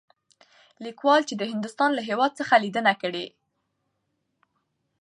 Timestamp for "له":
1.97-2.01